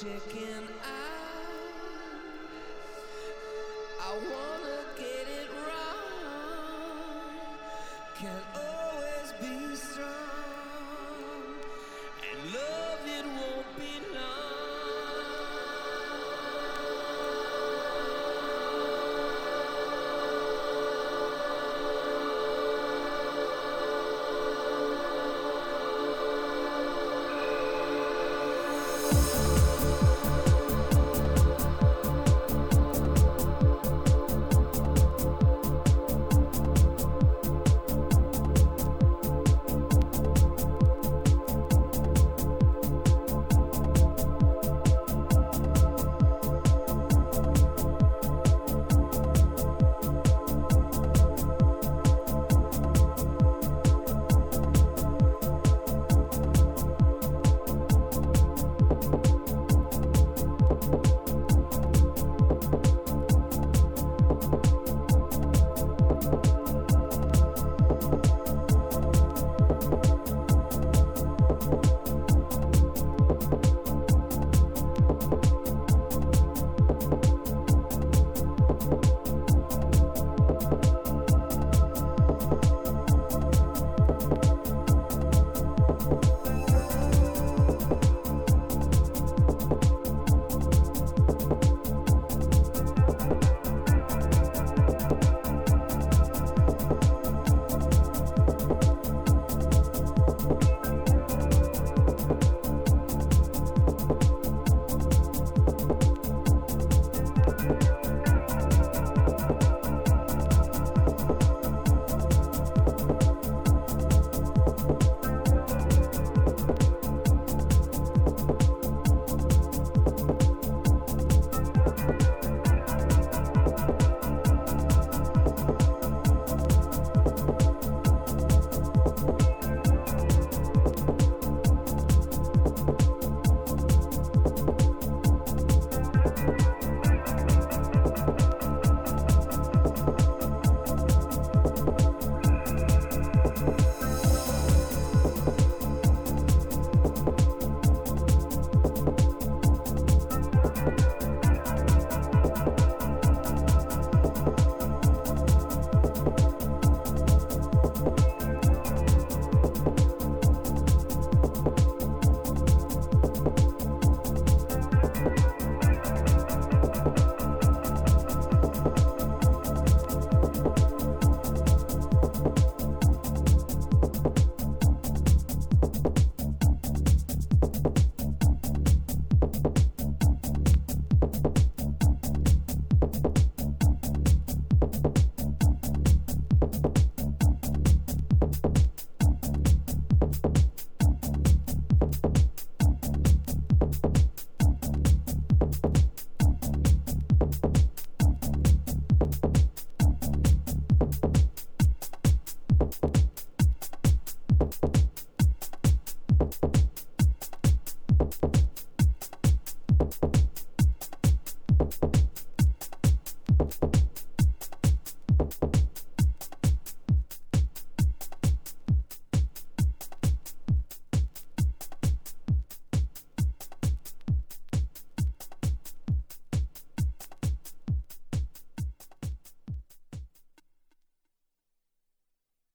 chicken 0.00 0.97